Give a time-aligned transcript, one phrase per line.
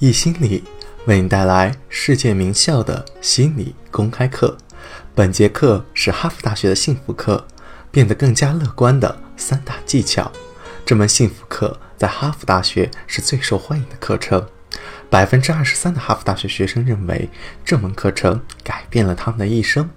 [0.00, 0.62] 易心理
[1.06, 4.56] 为你带来世界名校的心理公开课。
[5.12, 7.44] 本节课是哈佛大学的幸福课，
[7.90, 10.30] 变得更加乐观的三大技巧。
[10.86, 14.46] 这门幸福课在哈佛大学是最受欢迎的课程，
[15.10, 17.28] 百分之二十三的哈佛大学学生认为
[17.64, 19.90] 这门课程改变了他们的一生。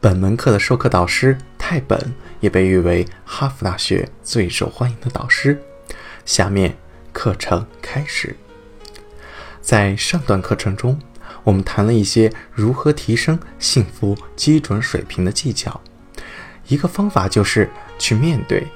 [0.00, 5.62] 本门课的授课导师泰本也被誉为哈佛大学最受欢迎的导师。
[6.24, 6.76] 下面
[7.12, 8.34] 课程开始。
[9.68, 10.98] 在上段课程中，
[11.44, 15.78] 我们谈了一些如何提升幸福基准水平的技巧。
[16.68, 18.66] 一个方法就是去面对，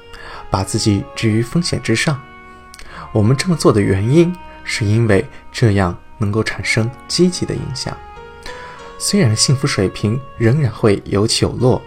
[0.51, 2.21] 把自己置于风险之上。
[3.11, 7.97] 我们这么做的原因，是因为这样能够产生积极的影响。
[8.99, 11.81] 虽然幸福水平仍然会有起有落，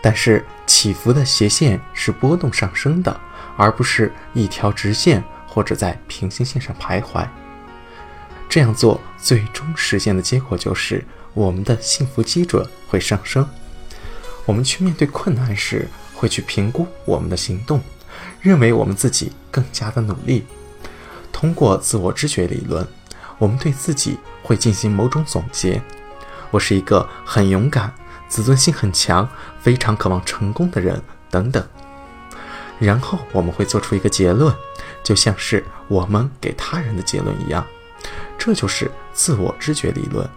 [0.00, 3.20] 但是起伏的斜线是波动上升的，
[3.58, 7.28] 而不是一条直线或者在平行线上徘徊。
[8.48, 11.04] 这样做最终实现的结果就是
[11.34, 13.46] 我们的幸福基准会上升。
[14.44, 17.80] 我们去面对困难时，会去评估我们的行动，
[18.40, 20.46] 认为我们自己更加的努力。
[21.32, 22.86] 通过自我知觉理论，
[23.38, 25.82] 我们对自己会进行某种总结。
[26.50, 27.92] 我是一个很勇敢、
[28.28, 29.28] 自尊心很强、
[29.60, 31.62] 非常渴望成功的人，等等。
[32.78, 34.54] 然后我们会做出一个结论，
[35.02, 37.66] 就像是我们给他人的结论一样。
[38.38, 40.28] 这就是自我知觉理论。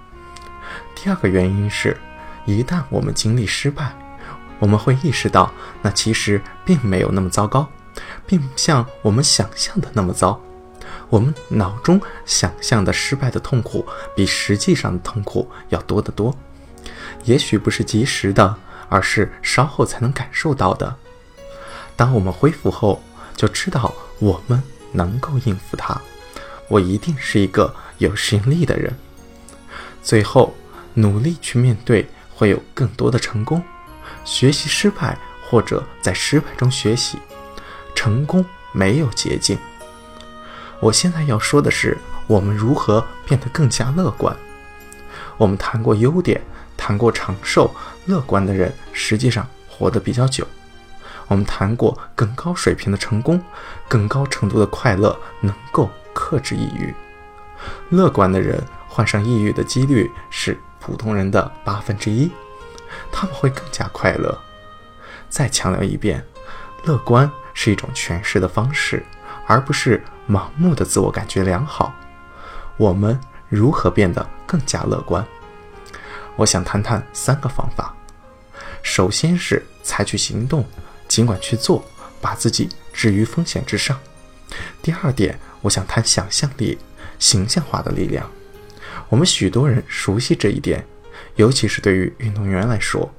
[0.95, 1.97] 第二个原因是，
[2.45, 3.95] 一旦我们经历失败，
[4.59, 7.67] 我们会意识到那其实并没有那么糟糕，
[8.25, 10.41] 并不像我们想象的那么糟。
[11.09, 16.35] 我们脑中想象的失败的痛苦，比实际上的痛苦要多得多。
[17.23, 18.55] 也许不是及时的，
[18.89, 20.95] 而是稍后才能感受到的。
[21.95, 23.01] 当我们恢复后，
[23.35, 25.99] 就知道我们能够应付它。
[26.67, 28.91] 我一定是一个有适应力的人。
[30.01, 30.55] 最后，
[30.95, 33.63] 努力去面对，会有更多的成功。
[34.25, 37.19] 学习失败，或者在失败中学习，
[37.93, 39.57] 成功没有捷径。
[40.81, 41.97] 我现在要说的是，
[42.27, 44.35] 我们如何变得更加乐观。
[45.37, 46.41] 我们谈过优点，
[46.75, 47.73] 谈过长寿，
[48.05, 50.47] 乐观的人实际上活得比较久。
[51.27, 53.41] 我们谈过更高水平的成功，
[53.87, 55.89] 更高程度的快乐能够。
[56.11, 56.93] 克制抑郁，
[57.89, 62.31] 乐观的人患上抑郁的几率是普通人的八分之一，
[63.11, 64.37] 他们会更加快乐。
[65.29, 66.25] 再强调一遍，
[66.83, 69.05] 乐观是一种诠释的方式，
[69.45, 71.93] 而不是盲目的自我感觉良好。
[72.77, 73.19] 我们
[73.49, 75.25] 如何变得更加乐观？
[76.35, 77.93] 我想谈谈三个方法。
[78.81, 80.65] 首先是采取行动，
[81.07, 81.83] 尽管去做，
[82.21, 83.99] 把自己置于风险之上。
[84.81, 85.37] 第二点。
[85.61, 86.77] 我想谈想象力、
[87.19, 88.27] 形象化的力量。
[89.09, 90.83] 我们许多人熟悉这一点，
[91.35, 93.11] 尤其是对于运动员来说，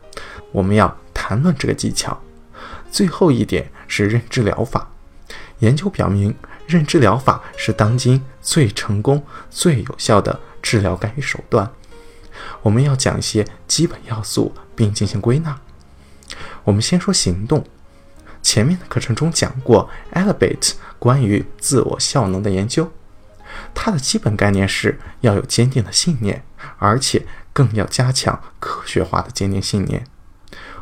[0.51, 2.21] 我们要谈论这个技巧。
[2.91, 4.91] 最后一点是认知疗法。
[5.61, 6.35] 研究表明，
[6.67, 11.71] 认知疗法是当今最成功、最有效的治疗干预手段。
[12.63, 15.61] 我们要讲一些基本要素，并进行归纳。
[16.65, 17.65] 我们先说行动。
[18.43, 20.73] 前面的课程中讲过，Elevate。
[20.99, 22.91] 关于自我效能的研究，
[23.75, 26.45] 它的基本概念是要有坚定的信念，
[26.79, 30.05] 而且更要加强科学化的坚定信念。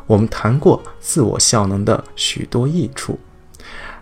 [0.06, 3.20] 我们谈过自我效能的许多益处。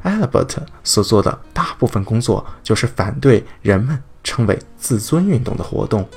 [0.04, 6.08] Albert 所做的大部分工作就是反对人们称为自尊运动的活动，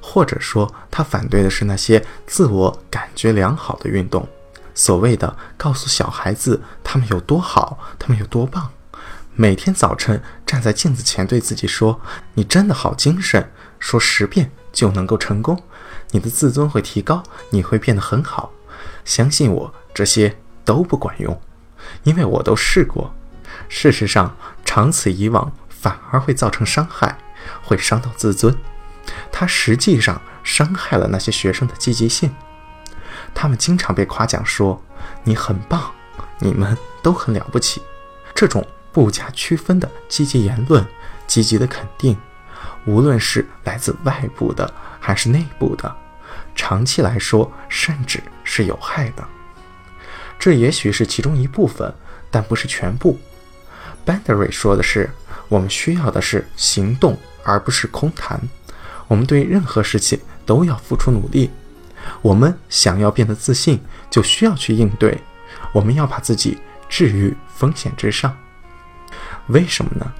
[0.00, 4.26] 或者说他反对的是那些自我感觉良好的运动。
[4.74, 8.70] 所谓的告诉小孩子他们有多好，他们有多棒。
[9.36, 12.00] 每天早晨站在镜子前对自己说
[12.34, 15.62] ：“你真的好精神。”说十遍就能够成功，
[16.10, 18.52] 你的自尊会提高，你会变得很好。
[19.06, 20.36] 相信我，这些
[20.66, 21.40] 都不管用，
[22.02, 23.14] 因为我都试过。
[23.70, 27.16] 事实上，长此以往反而会造成伤害，
[27.62, 28.54] 会伤到自尊。
[29.32, 32.34] 它实际上伤害了那些学生的积极性。
[33.32, 34.82] 他们经常被夸奖说
[35.24, 35.90] ：“你很棒，
[36.40, 37.80] 你们都很了不起。”
[38.34, 38.66] 这种。
[38.92, 40.84] 不加区分的积极言论，
[41.26, 42.16] 积极的肯定，
[42.86, 45.96] 无论是来自外部的还是内部的，
[46.54, 49.24] 长期来说甚至是有害的。
[50.38, 51.92] 这也许是其中一部分，
[52.30, 53.18] 但不是全部。
[54.06, 55.10] Bandery 说的是，
[55.48, 58.40] 我们需要的是行动，而不是空谈。
[59.06, 61.50] 我们对任何事情都要付出努力。
[62.22, 63.78] 我们想要变得自信，
[64.10, 65.20] 就需要去应对。
[65.72, 66.58] 我们要把自己
[66.88, 68.34] 置于风险之上。
[69.48, 70.12] 为什么呢？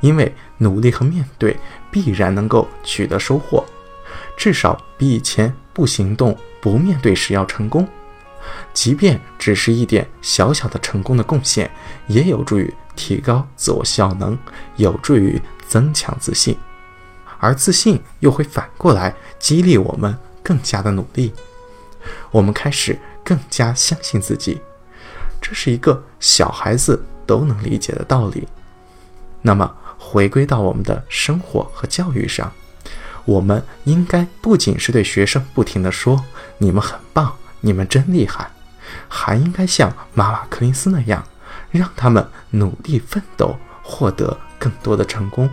[0.00, 1.56] 因为努力和面对
[1.90, 3.64] 必然能够取得收获，
[4.36, 7.86] 至少比以前不行动、不面对时要成功。
[8.72, 11.70] 即便只是一点小小的成功的贡献，
[12.06, 14.38] 也有助于提高自我效能，
[14.76, 16.56] 有助于增强自信，
[17.38, 21.34] 而自信又会反过来激励我们更加的努力。
[22.30, 24.58] 我们开始更加相信自己，
[25.42, 28.48] 这是一个小孩子都能理解的道理。
[29.40, 32.52] 那么，回归到我们的生活和教育上，
[33.24, 36.24] 我们应该不仅是对学生不停地说
[36.58, 37.32] “你们很棒”。
[37.62, 38.50] 你们真厉害，
[39.06, 41.22] 还应该像马瓦克林斯那样，
[41.70, 45.48] 让他们努力奋斗，获得更多的成功，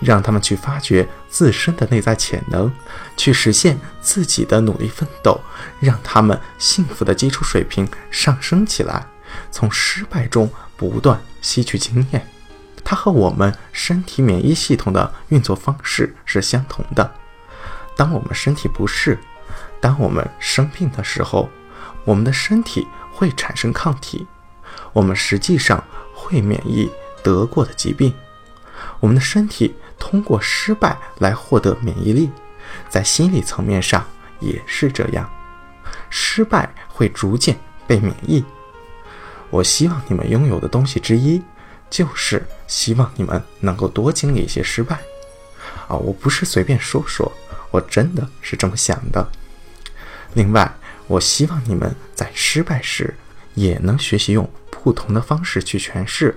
[0.00, 2.70] 让他们去发掘自身的内在潜能，
[3.16, 5.40] 去实现自己的努力奋斗，
[5.78, 9.06] 让他们幸福的基础水平上升起来，
[9.52, 10.50] 从失败中
[10.90, 12.26] 不断吸取经验。
[12.84, 17.14] 它和我们身体免疫系统的运作方式是相同的。
[17.96, 19.18] 当我们身体不适，
[19.80, 21.48] 当我们生病的时候，
[22.04, 24.26] 我们的身体会产生抗体，
[24.92, 25.82] 我们实际上
[26.12, 26.90] 会免疫
[27.22, 28.12] 得过的疾病。
[28.98, 32.30] 我们的身体通过失败来获得免疫力，
[32.88, 34.04] 在心理层面上
[34.40, 35.30] 也是这样，
[36.10, 37.56] 失败会逐渐
[37.86, 38.44] 被免疫。
[39.52, 41.42] 我希望你们拥有的东西之一，
[41.90, 44.98] 就是希望你们能够多经历一些失败。
[45.88, 47.30] 啊，我不是随便说说，
[47.70, 49.30] 我真的是这么想的。
[50.32, 50.74] 另外，
[51.06, 53.14] 我希望你们在失败时
[53.52, 56.34] 也能学习用不同的方式去诠释，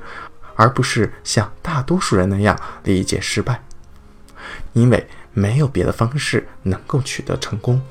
[0.56, 3.64] 而不是像大多数人那样理解失败。
[4.74, 7.82] 因为没有别的方式能够取得成功，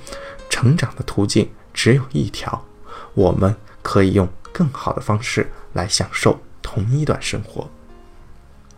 [0.51, 2.67] 成长的途径只有一条：
[3.15, 7.69] 我们可以用更好的方式来享受同一段生活。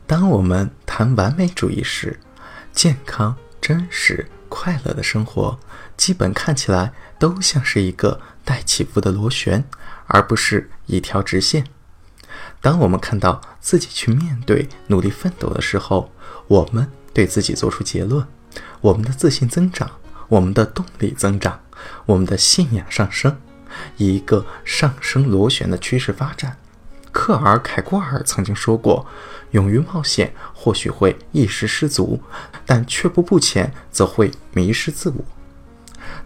[0.08, 2.19] 当我们谈完美主义时，
[2.73, 5.56] 健康、真实、快乐的生活，
[5.96, 6.93] 基本看起来。
[7.19, 9.64] 都像是一个带起伏的螺旋，
[10.06, 11.64] 而不是一条直线。
[12.61, 16.12] 当我们看到自己去面对、努力奋斗的时候，
[16.46, 18.26] 我们对自己做出结论：
[18.82, 19.90] 我们的自信增长，
[20.28, 21.58] 我们的动力增长，
[22.05, 23.40] 我们的信仰上升，
[23.96, 26.56] 以一个上升螺旋的趋势发展。
[27.12, 29.06] 克尔凯郭尔曾经说过
[29.52, 32.20] ：“勇于冒险或许会一时失足，
[32.67, 35.25] 但却步不前则会迷失自我。”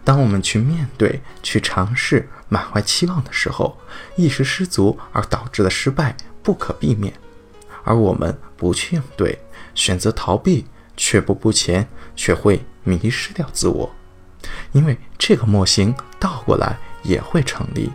[0.03, 3.79] 当我们去面对、去尝试、满怀期望的时候，
[4.15, 7.13] 一时失足而导致的失败不可避免；
[7.83, 9.39] 而我们不去应对、
[9.73, 10.65] 选择逃避、
[10.97, 13.95] 却步不前，却会迷失掉自我。
[14.71, 17.91] 因为这个模型倒过来也会成立。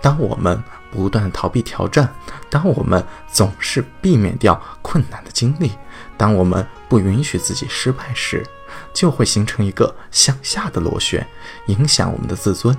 [0.00, 2.14] 当我们不断逃避挑战，
[2.48, 5.72] 当我们总是避免掉困难的经历，
[6.16, 8.46] 当我们不允许自己失败时，
[8.94, 11.26] 就会形成一个向下的螺旋，
[11.66, 12.76] 影响我们的自尊，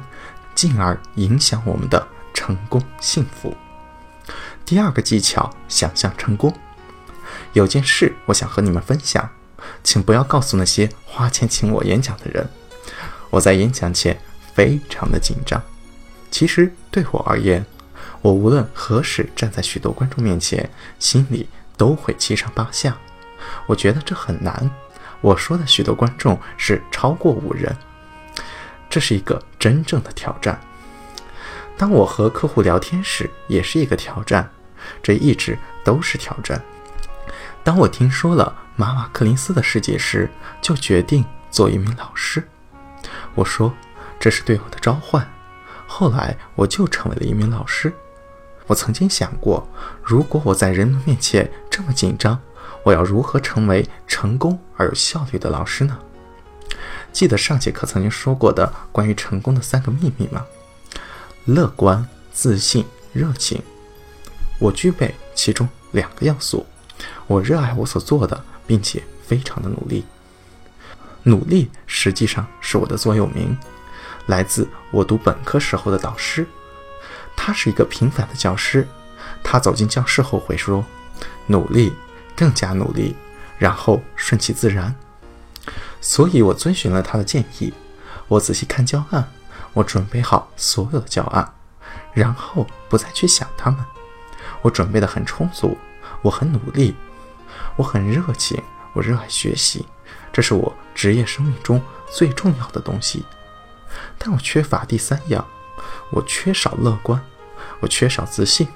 [0.56, 3.54] 进而影响我们的成功幸福。
[4.66, 6.56] 第二个技巧，想象成功。
[7.52, 9.30] 有件事我想和你们分享，
[9.84, 12.50] 请不要告诉那些花钱请我演讲的人，
[13.30, 14.20] 我在演讲前
[14.54, 15.62] 非常的紧张。
[16.32, 17.66] 其实对我而言，
[18.22, 20.70] 我无论何时站在许多观众面前，
[21.00, 21.48] 心里
[21.78, 22.98] 都会七上八下。
[23.68, 24.70] 我觉得这很难。
[25.22, 27.76] 我说的许多观众是超过五人，
[28.90, 30.60] 这是一个真正的挑战。
[31.78, 34.50] 当我和客户聊天时，也是一个挑战，
[35.02, 36.62] 这一直都是挑战。
[37.64, 40.30] 当我听说了马瓦克林斯的世界时，
[40.62, 42.46] 就决定做一名老师。
[43.34, 43.74] 我说
[44.24, 45.30] 这是对我的召唤。
[45.86, 47.92] 后来我就成为了一名老师。
[48.68, 49.68] 我曾经想过，
[50.02, 52.40] 如果我在人们面前这么紧张。
[52.84, 56.00] 我要如何成为成功而有效率的老师呢？
[57.12, 60.46] 记得上节课曾经说过的关于成功的三个秘密吗？
[61.44, 63.62] 乐观、自信、热情。
[64.58, 66.66] 我具备其中两个要素。
[67.28, 70.06] 我热爱我所做的，并且非常的努力。
[71.24, 73.58] 努力实际上是我的座右铭，
[74.28, 76.48] 来自我读本科时候的导师。
[77.36, 78.88] 他是一个平凡的教师。
[79.44, 80.86] 他走进教室后会说
[81.48, 81.94] ：“努力。”
[82.36, 83.16] 更加努力，
[83.60, 84.96] 然后顺其自然。
[86.02, 87.72] 所以我遵循了他的建议，
[88.28, 89.32] 我仔细看教案，
[89.74, 91.54] 我准备好所有的教案，
[92.12, 93.80] 然后不再去想他们。
[94.64, 95.78] 我准备的很充足，
[96.24, 96.96] 我很努力，
[97.76, 98.60] 我很热情，
[98.94, 99.86] 我热爱学习，
[100.32, 101.80] 这是我职业生命中
[102.12, 103.24] 最重要的东西。
[104.18, 105.46] 但我缺乏第三样，
[106.12, 107.22] 我缺少乐观，
[107.80, 108.68] 我缺少自信。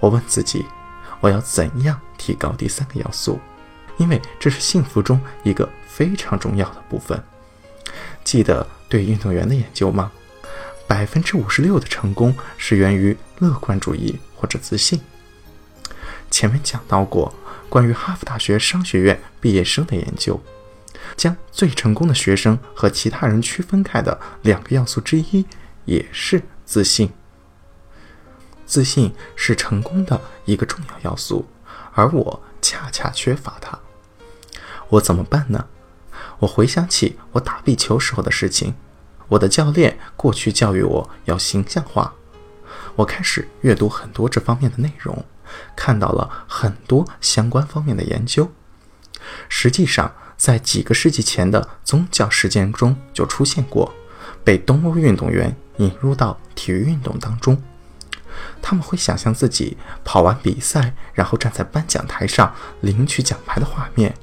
[0.00, 0.64] 我问自己。
[1.20, 3.40] 我要怎样提高第三个要素，
[3.96, 7.20] 因为这是幸福中一个非常重要的部分。
[8.22, 10.12] 记得对运动员的研究吗？
[10.86, 15.00] 百分之五十六的成功是源于乐观主义或者自信。
[16.30, 17.34] 前面讲到过
[17.68, 20.40] 关于哈佛大学商学院毕业生的研究，
[21.16, 25.46] 将最成功的学生和其他人区分开的两个要素之一，
[25.84, 27.10] 也是自信。
[28.66, 31.46] 自信是成功的一个重要要素，
[31.94, 33.78] 而我恰恰缺乏它。
[34.88, 35.66] 我怎么办呢？
[36.40, 38.74] 我回想起我打壁球时候的事情，
[39.28, 42.14] 我的教练过去教育我要形象化。
[42.96, 45.24] 我开始阅读很多这方面的内容，
[45.74, 48.50] 看到了很多相关方面的研究。
[49.48, 53.92] 实际上，在几个世纪前的宗教事件中就出现过，
[54.44, 57.60] 被东欧运动员引入到体育运动当中。
[58.62, 64.14] 他们会想象自己跑完比赛，然后站在颁奖台上领取奖牌的画面。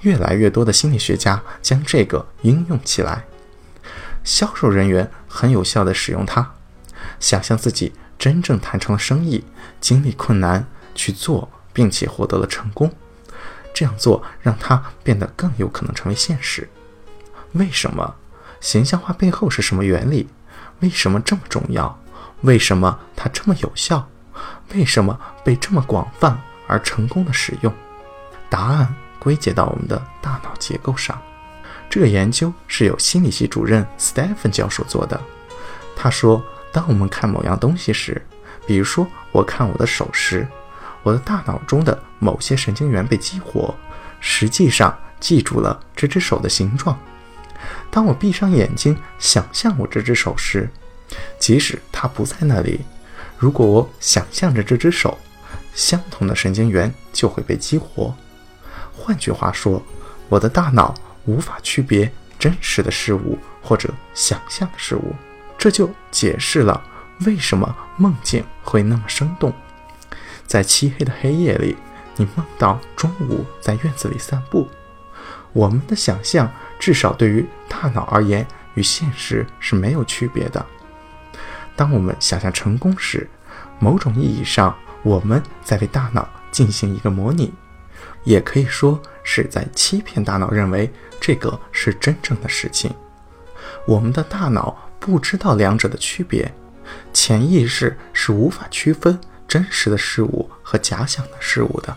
[0.00, 3.24] 越来越多的心理学家将这个应用起来，
[4.24, 6.54] 销售人员很有效地使用它，
[7.20, 9.44] 想象自己真正谈成了生意，
[9.80, 12.92] 经历困难去做，并且获得了成功。
[13.74, 16.66] 这样做让它变得更有可能成为现实。
[17.52, 18.14] 为什么？
[18.60, 20.28] 形象化背后是什么原理？
[20.80, 21.98] 为什么这么重要？
[22.40, 24.08] 为什么它这么有效？
[24.72, 27.70] 为什么被这么广泛而成功的使用？
[28.48, 28.94] 答案。
[29.20, 31.18] 归结到我们的大脑结构上。
[31.88, 35.18] 这个研究是由心理系主任 Stephen 教授做的。
[35.96, 38.20] 他说，当我们看某样东西时，
[38.66, 40.46] 比如说我看我的手时，
[41.04, 43.72] 我的大脑中的某些神经元被激活，
[44.18, 46.98] 实际上记住了这只手的形状。
[47.90, 50.68] 当我闭上眼睛想象我这只手时，
[51.38, 52.80] 即使它不在那里，
[53.38, 55.16] 如果我想象着这只手，
[55.74, 58.14] 相同的神经元就会被激活。
[58.96, 59.82] 换句话说，
[60.28, 60.94] 我的大脑
[61.26, 65.14] 无法区别真实的事物或者想象的事物，
[65.58, 66.82] 这就解释了
[67.26, 69.52] 为什么梦境会那么生动。
[70.46, 71.76] 在漆黑的黑夜里，
[72.16, 74.68] 你梦到中午在院子里散步。
[75.52, 80.64] 我们的想象，至少对于大脑而言，与现实是没有区别的。
[81.76, 83.28] 当我们想象成功时，
[83.78, 87.52] 某种意义上，我们在为大脑进行一个模拟。
[88.24, 92.92] 也可以说是在欺骗大脑，认为这个是真正的事情。
[93.86, 96.52] 我们的大脑不知道两者的区别，
[97.12, 101.96] 潜意识是无法区分真实的事物和假想的事物的。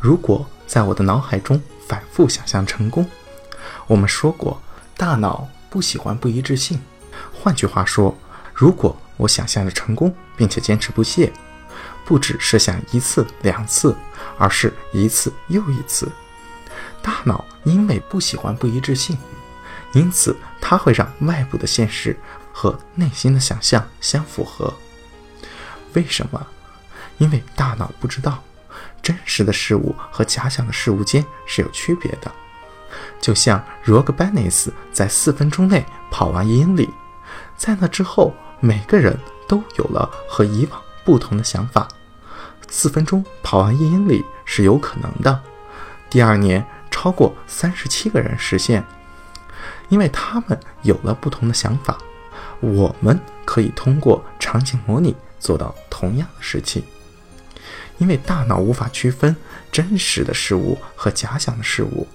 [0.00, 3.08] 如果在我的脑海中反复想象成功，
[3.86, 4.60] 我们说过，
[4.96, 6.80] 大脑不喜欢不一致性。
[7.32, 8.16] 换句话说，
[8.54, 11.32] 如果我想象着成功，并且坚持不懈。
[12.04, 13.94] 不只是想一次两次，
[14.38, 16.10] 而是一次又一次。
[17.02, 19.16] 大脑因为不喜欢不一致性，
[19.92, 22.18] 因此它会让外部的现实
[22.52, 24.72] 和内心的想象相符合。
[25.94, 26.46] 为什么？
[27.18, 28.42] 因为大脑不知道
[29.02, 32.30] 真实的事物和假想的事物间是有区别的。
[33.20, 36.88] 就像 Rog Banis 在四分钟内跑完一英里，
[37.56, 41.88] 在那之后，每个人都有了和以往不同的想法。
[42.68, 45.42] 四分钟跑完一英里是有可能的。
[46.08, 48.84] 第二年，超过三十七个人实现，
[49.88, 51.98] 因为他们有了不同的想法。
[52.60, 56.82] 我们可以通过场景模拟做到同样的事情，
[57.98, 59.34] 因为大脑无法区分
[59.70, 62.06] 真实的事物和假想的事物，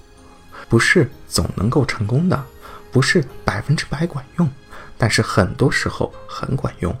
[0.68, 2.44] 不是总能够成功的，
[2.90, 4.50] 不是百分之百管用，
[4.96, 6.96] 但是很多时候很管用。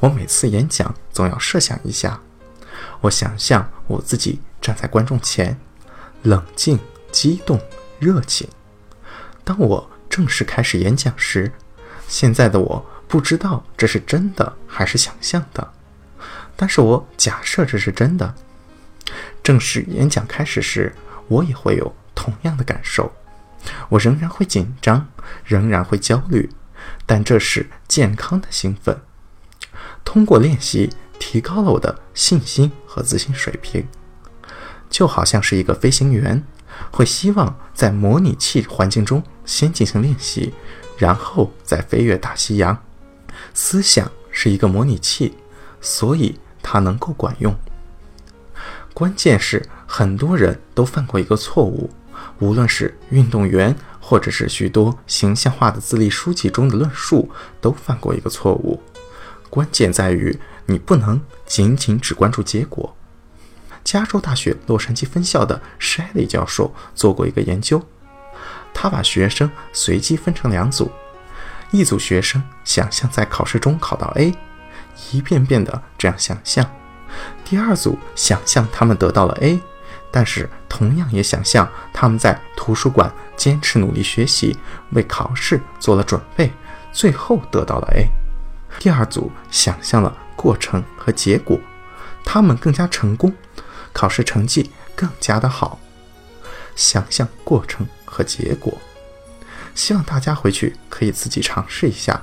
[0.00, 2.20] 我每次演讲总要设想一下。
[3.00, 5.58] 我想象我自己站在观众前，
[6.22, 6.78] 冷静、
[7.10, 7.58] 激动、
[7.98, 8.46] 热情。
[9.44, 11.50] 当我正式开始演讲时，
[12.08, 15.72] 现在的我不知道这是真的还是想象的，
[16.56, 18.34] 但是我假设这是真的。
[19.42, 20.94] 正式演讲开始时，
[21.28, 23.12] 我也会有同样的感受，
[23.88, 25.08] 我仍然会紧张，
[25.44, 26.50] 仍然会焦虑，
[27.04, 29.00] 但这是健康的兴奋。
[30.04, 30.90] 通过练习。
[31.18, 33.88] 提高了我的信心和自信水平，
[34.90, 36.44] 就好像是一个飞行员
[36.90, 40.52] 会希望在模拟器环境中先进行练习，
[40.98, 42.85] 然后再飞越大西洋。
[43.56, 45.34] 思想是一个模拟器，
[45.80, 47.52] 所以它能够管用。
[48.94, 51.90] 关键是很多人都犯过一个错误，
[52.38, 57.28] 无论是运动员，或者是许多形象化的自立书籍中的论述，
[57.60, 58.80] 都犯过一个错误。
[59.50, 60.38] 关键在于。
[60.68, 62.96] 你不能仅仅只关注结果。
[63.84, 67.80] 加州大学洛杉矶分校的 Shelly 教授做过一个研究，
[68.74, 70.90] 他把学生随机分成两组，
[71.70, 74.34] 一组学生想象在考试中考到 A，
[75.10, 76.64] 一遍遍的这样想象；
[77.44, 79.60] 第二组想象他们得到了 A，
[80.10, 84.56] 但是同样也想象他们在图书馆坚持努力学习，
[84.90, 86.52] 为考试做了准备，
[86.92, 88.08] 最后得到了 A。
[88.78, 91.58] 第二组想象了过程和结果，
[92.24, 93.32] 他们更加成功。
[93.92, 95.78] 考试成绩更加的好，
[96.74, 98.76] 想象过程和结果，
[99.76, 102.20] 希望大家回去可以自己尝试一下，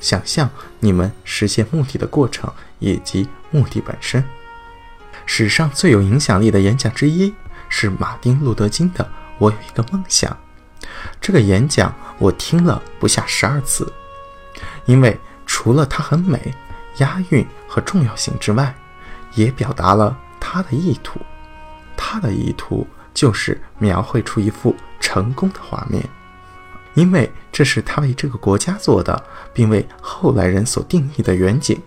[0.00, 4.22] 想象你们实现目的的过程以及目的本身。
[5.24, 7.32] 史上最有影响力的演讲之一
[7.68, 9.04] 是马丁·路德·金的
[9.38, 10.30] 《我有一个梦想》。
[11.20, 13.90] 这个演讲我听了不下十二次，
[14.84, 16.52] 因为除了它很美、
[16.98, 18.74] 押韵和重要性之外，
[19.34, 20.18] 也表达了。
[20.38, 21.18] 他的意图，
[21.96, 26.08] 他的意图就是描绘出一幅成功的画面，
[26.96, 29.22] 因为这是他为这个国家做的，
[29.52, 31.80] 并为后来人所定义的远景。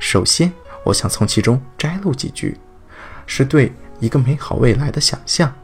[0.00, 0.52] 首先，
[0.82, 2.58] 我想从其中摘录几句，
[3.26, 5.54] 是对一个美好未来的想象。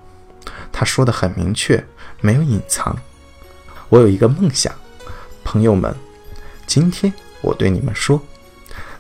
[0.71, 1.85] 他说的很明确，
[2.21, 2.97] 没有隐藏。
[3.89, 4.73] 我有一个梦想，
[5.43, 5.93] 朋友们，
[6.65, 8.23] 今天我对你们说，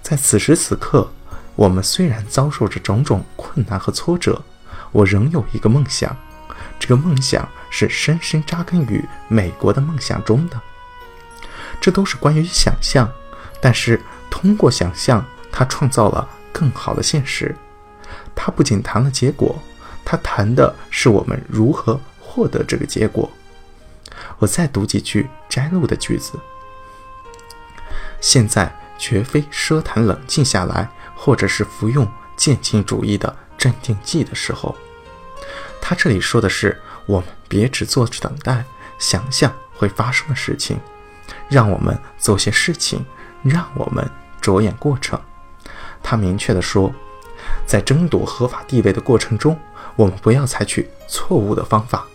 [0.03, 1.09] 在此时此刻。
[1.55, 4.43] 我们虽然遭受着种种困难和挫折，
[4.91, 6.17] 我仍有一个梦想。
[6.81, 10.61] 这个梦想是深深扎根于美国的梦想中的。
[11.81, 13.11] 这都是关于想象，
[13.61, 14.01] 但是
[14.31, 17.57] 通过想象，他创造了更好的现实。
[18.35, 19.61] 他不仅谈了结果，
[20.05, 23.29] 他谈的是我们如何获得这个结果。
[24.39, 26.39] 我再读几句摘录的句子。
[28.21, 30.89] 现在绝非奢谈冷静下来。
[31.15, 32.05] 或者是服用
[32.37, 34.75] 渐进主义的镇定剂的时候，
[35.81, 38.65] 他这里说的是我们别只坐着等待，
[38.99, 40.81] 想象会发生的事情，
[41.51, 43.05] 让我们做些事情，
[43.43, 44.11] 让我们
[44.41, 45.21] 着眼过程。
[46.03, 46.91] 他明确地说，
[47.67, 49.61] 在争夺合法地位的过程中，
[49.97, 52.07] 我们不要采取错误的方法。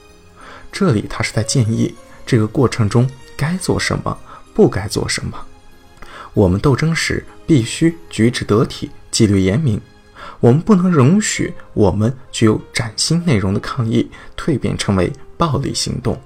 [0.72, 1.94] 这里他是在建议
[2.26, 4.18] 这个过程中该做什么，
[4.56, 5.46] 不该做什么。
[6.34, 8.90] 我们斗争时必须举止得体。
[9.12, 9.80] 纪律严明，
[10.40, 16.22] 我们不能容许我们具有崭新内容的抗议蜕变成为暴力行动。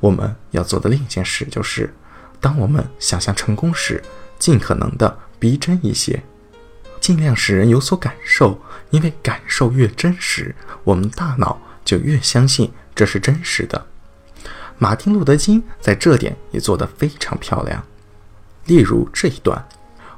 [0.00, 1.92] 我们要做的另一件事就是，
[2.40, 4.02] 当我们想象成功时，
[4.38, 6.22] 尽可能的逼真一些，
[7.00, 13.86] 尽量使人有所感受，因为感受越真实，我们大脑就越相信这是真实的。
[14.78, 17.84] 马丁·路德·金在这点也做得非常漂亮。
[18.66, 19.66] 例如这一段：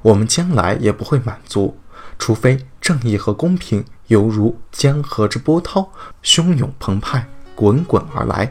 [0.02, 1.76] 我们将来也不会满足。
[2.18, 5.90] 除非正义和公平犹如江河之波涛，
[6.22, 7.26] 汹涌澎湃，
[7.60, 8.50] 滚滚而来。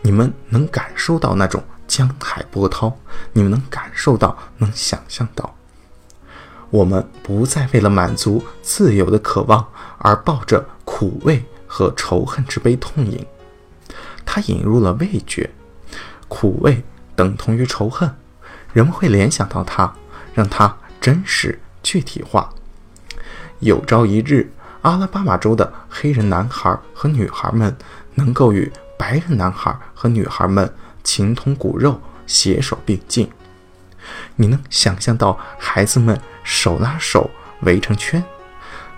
[0.00, 2.96] 你们能感受到那种江海波涛？
[3.32, 5.56] 你们能感受到，能想象到？
[6.70, 9.66] 我们不再为了满足自由的渴望
[9.98, 13.26] 而抱着苦味和仇恨之悲痛饮。
[14.24, 15.50] 他引入了味觉，
[16.28, 16.84] 苦味
[17.16, 18.08] 等同于仇恨，
[18.72, 19.92] 人们会联想到它，
[20.32, 22.48] 让它真实具体化。
[23.58, 27.76] 有朝一日，阿拉巴马州的黑人男孩和女孩们
[28.14, 30.72] 能够与白人男孩和女孩们
[31.02, 33.30] 情同骨肉、携手并进。
[34.36, 37.30] 你能想象到孩子们手拉手
[37.62, 38.22] 围成圈？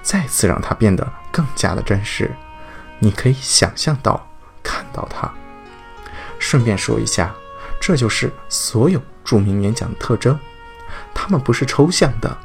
[0.03, 2.31] 再次让它变得更加的真实。
[2.99, 4.27] 你可以想象到、
[4.63, 5.31] 看到它。
[6.39, 7.35] 顺便说一下，
[7.81, 10.39] 这就是所有著名演讲的特征。
[11.15, 12.37] 他们不是抽象的。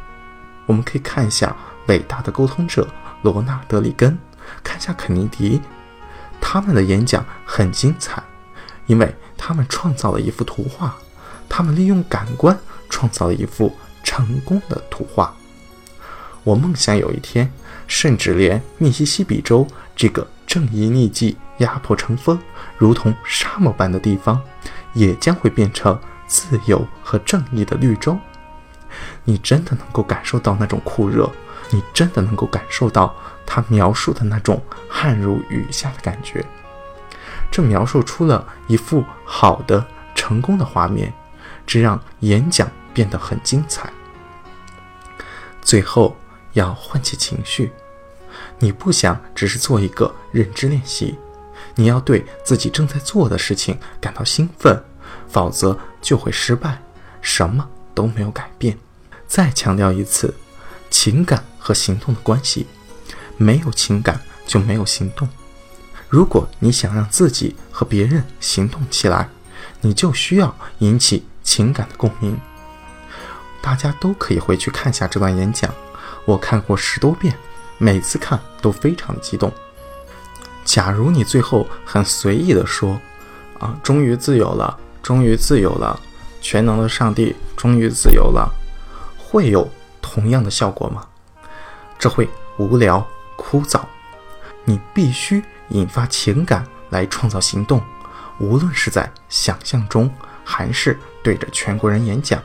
[0.65, 1.55] 我们可以看一下。
[1.87, 2.87] 伟大的沟通者
[3.23, 4.15] 罗纳德·里根，
[4.63, 5.59] 看一下肯尼迪，
[6.41, 8.21] 他们的演讲很精彩，
[8.87, 10.95] 因为他们创造了一幅图画，
[11.47, 12.57] 他们利用感官
[12.89, 15.33] 创造了一幅成功的图画。
[16.43, 17.51] 我梦想有一天，
[17.87, 22.39] 甚至连密西西比州这个正义逆迹、压迫成风、
[22.77, 24.41] 如同沙漠般的地方，
[24.93, 28.17] 也将会变成自由和正义的绿洲。
[29.25, 31.29] 你真的能够感受到那种酷热？
[31.71, 33.15] 你真的能够感受到
[33.49, 36.45] 他描述的那种汗如雨下的感觉，
[37.51, 39.83] 这描述出了一幅好的、
[40.13, 41.11] 成功的画面，
[41.65, 43.91] 这让演讲变得很精彩。
[45.63, 46.15] 最后
[46.53, 47.71] 要唤起情绪，
[48.59, 51.17] 你不想只是做一个认知练习，
[51.73, 54.79] 你要对自己正在做的事情感到兴奋，
[55.27, 56.79] 否则就会失败，
[57.19, 58.77] 什么都没有改变。
[59.27, 60.35] 再强调一次，
[60.91, 62.67] 情感和行动的关系，
[63.39, 65.27] 没有情感就没有行动。
[66.09, 69.29] 如果你想让自己和别人行动起来，
[69.81, 72.37] 你就需要引起情感的共鸣。
[73.61, 75.73] 大家都可以回去看下这段演讲，
[76.25, 77.35] 我看过十多遍，
[77.77, 79.51] 每次看都非常激动。
[80.65, 82.99] 假如你最后很随意的说
[83.59, 85.99] ：“啊，终于自由了，终于自由了，
[86.41, 88.51] 全能的上帝，终于自由了。”
[89.17, 89.69] 会有
[90.01, 91.05] 同样的效果吗？
[91.99, 93.05] 这会无聊
[93.39, 93.81] 枯燥。
[94.65, 97.81] 你必须引发情感来创造行动，
[98.39, 102.43] 无论是在想象中，还是对着全国人演讲。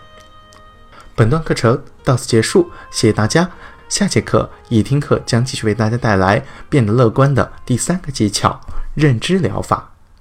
[1.14, 3.50] 本段课程到此结束，谢谢大家。
[3.88, 8.58] 下节课一听课将继续为大家带来变得乐观的第三个技巧——
[8.96, 9.93] 认知疗法。